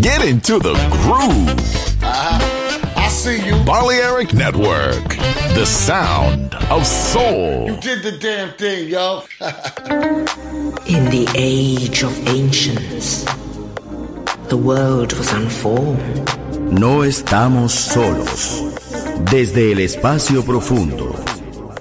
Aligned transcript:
Get 0.00 0.24
into 0.24 0.58
the 0.58 0.74
groove. 0.90 1.48
Uh-huh. 2.02 2.92
I 2.96 3.08
see 3.08 3.44
you. 3.44 3.56
Balearic 3.64 4.32
Network, 4.34 5.08
the 5.54 5.64
sound 5.64 6.54
of 6.70 6.86
soul. 6.86 7.66
You 7.68 7.76
did 7.80 8.02
the 8.02 8.12
damn 8.18 8.52
thing, 8.54 8.88
yo. 8.88 9.24
In 10.86 11.10
the 11.10 11.26
age 11.36 12.04
of 12.04 12.28
ancients, 12.28 13.24
the 14.48 14.56
world 14.56 15.12
was 15.14 15.32
unformed. 15.32 16.28
No 16.72 17.02
estamos 17.02 17.72
solos. 17.72 18.62
Desde 19.30 19.72
el 19.72 19.78
espacio 19.80 20.44
profundo, 20.44 21.21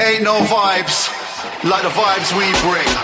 Ain't 0.00 0.22
no 0.22 0.38
vibes 0.42 1.10
like 1.64 1.82
the 1.82 1.88
vibes 1.88 2.30
we 2.38 2.46
bring. 2.62 3.03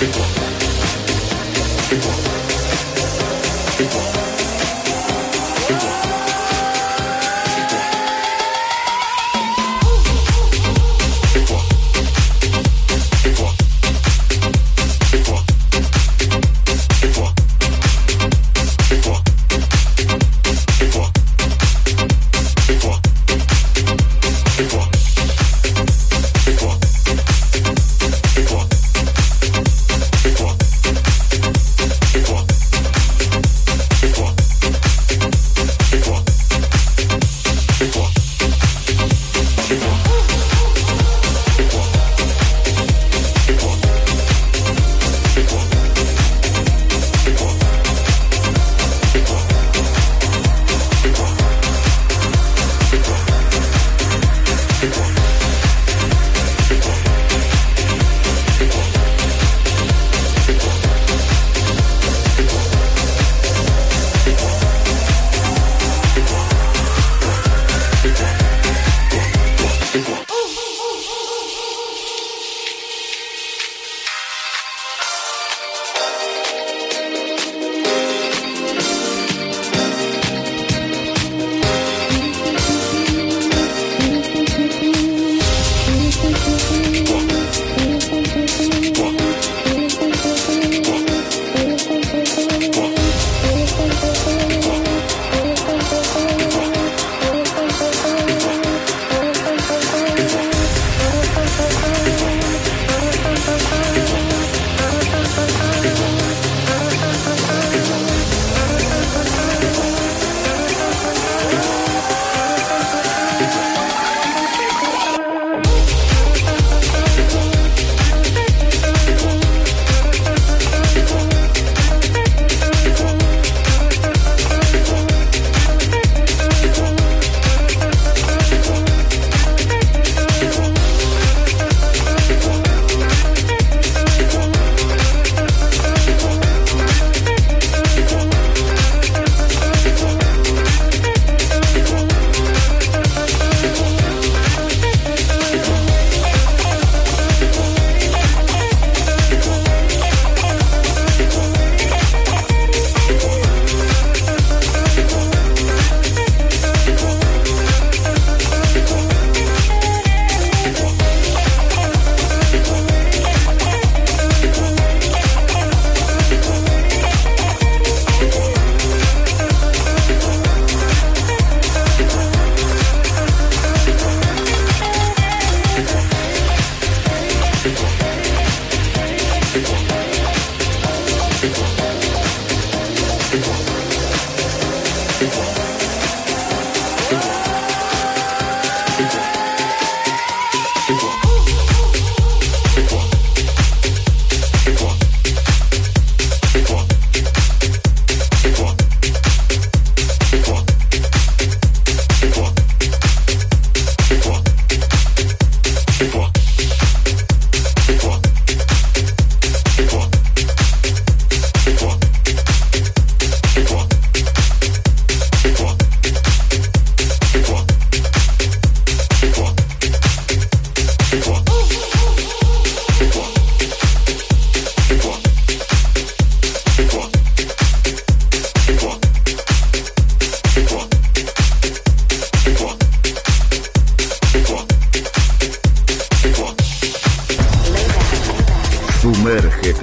Good 0.00 0.16
one. 0.16 0.43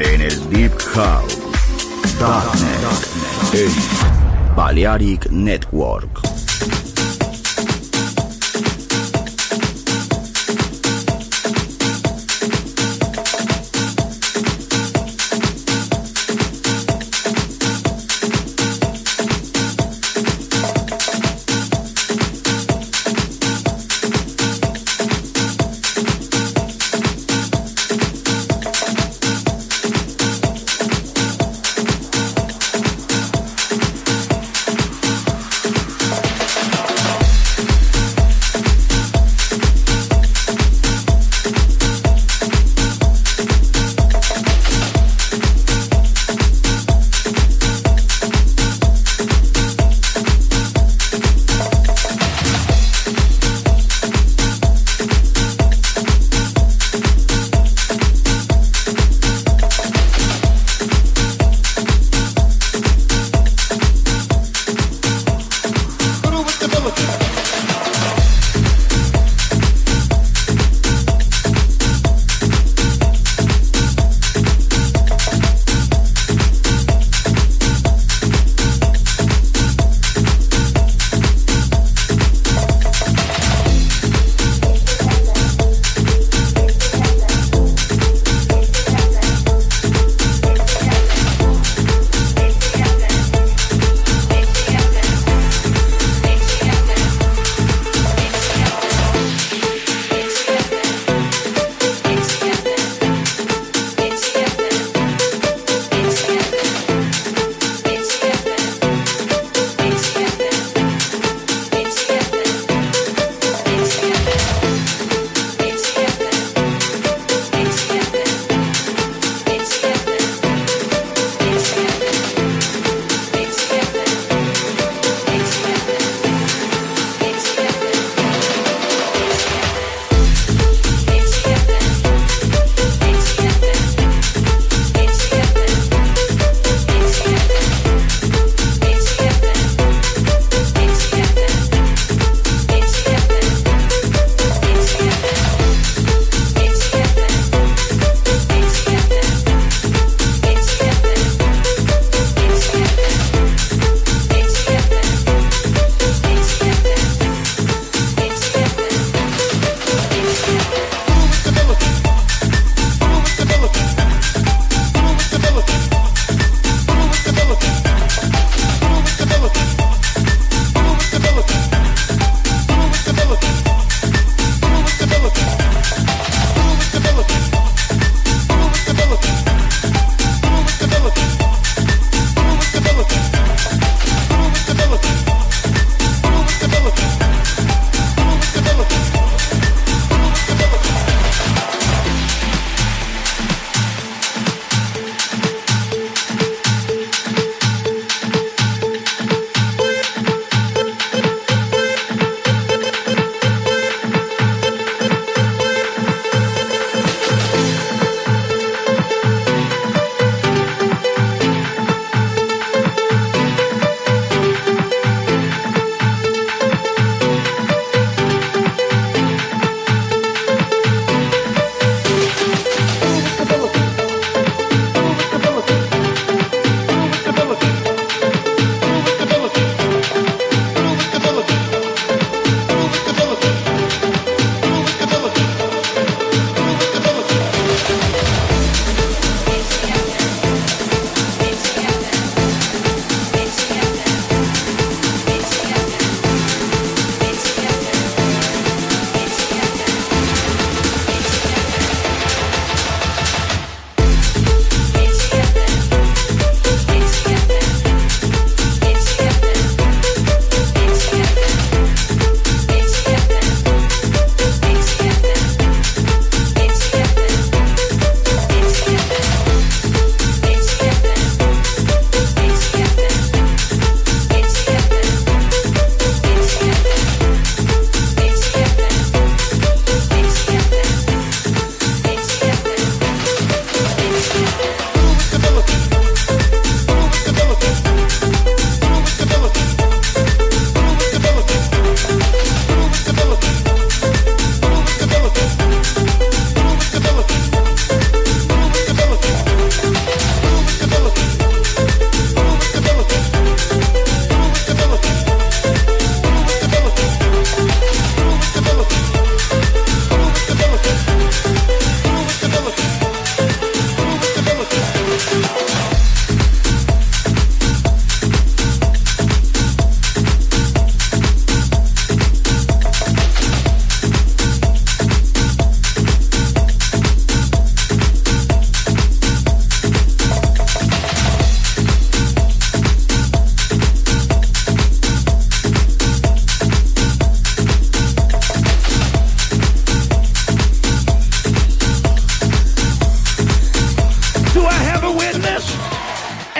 En 0.01 0.21
el 0.21 0.49
Deep 0.49 0.77
House. 0.93 1.37
Darknet 2.19 3.53
en 3.53 4.55
Balearic 4.55 5.29
Network. 5.29 6.30